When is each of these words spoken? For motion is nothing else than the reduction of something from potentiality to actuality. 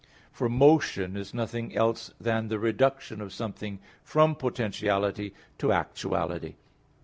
For 0.31 0.49
motion 0.49 1.15
is 1.15 1.31
nothing 1.31 1.75
else 1.77 2.09
than 2.19 2.47
the 2.47 2.57
reduction 2.57 3.21
of 3.21 3.31
something 3.31 3.77
from 4.03 4.33
potentiality 4.33 5.31
to 5.59 5.71
actuality. 5.71 6.55